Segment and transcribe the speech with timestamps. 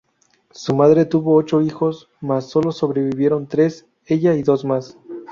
[0.49, 4.97] Su madre tuvo ocho hijos, mas solo sobrevivieron tres: ella y dos más.